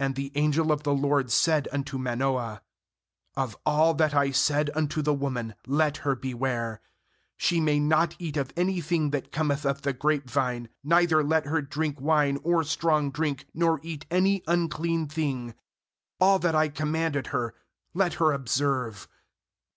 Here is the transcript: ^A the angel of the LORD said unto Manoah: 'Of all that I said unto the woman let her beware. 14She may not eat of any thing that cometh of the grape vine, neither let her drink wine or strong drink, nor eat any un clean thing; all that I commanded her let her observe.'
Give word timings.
^A 0.00 0.12
the 0.12 0.32
angel 0.34 0.72
of 0.72 0.82
the 0.82 0.92
LORD 0.92 1.30
said 1.30 1.68
unto 1.72 1.96
Manoah: 1.96 2.60
'Of 3.36 3.56
all 3.64 3.94
that 3.94 4.12
I 4.12 4.32
said 4.32 4.68
unto 4.74 5.00
the 5.00 5.14
woman 5.14 5.54
let 5.64 5.98
her 5.98 6.16
beware. 6.16 6.80
14She 7.38 7.62
may 7.62 7.78
not 7.78 8.16
eat 8.18 8.36
of 8.36 8.52
any 8.56 8.80
thing 8.80 9.10
that 9.10 9.30
cometh 9.30 9.64
of 9.64 9.82
the 9.82 9.92
grape 9.92 10.28
vine, 10.28 10.70
neither 10.82 11.22
let 11.22 11.46
her 11.46 11.62
drink 11.62 12.00
wine 12.00 12.40
or 12.42 12.64
strong 12.64 13.12
drink, 13.12 13.46
nor 13.54 13.78
eat 13.84 14.06
any 14.10 14.44
un 14.48 14.68
clean 14.68 15.06
thing; 15.06 15.54
all 16.18 16.40
that 16.40 16.56
I 16.56 16.68
commanded 16.68 17.28
her 17.28 17.54
let 17.94 18.14
her 18.14 18.32
observe.' 18.32 19.06